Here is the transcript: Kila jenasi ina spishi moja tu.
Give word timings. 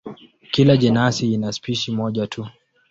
Kila 0.51 0.75
jenasi 0.77 1.33
ina 1.33 1.51
spishi 1.53 1.91
moja 1.91 2.27
tu. 2.27 2.47